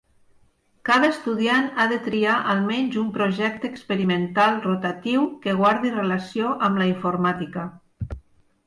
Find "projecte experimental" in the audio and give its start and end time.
3.19-4.59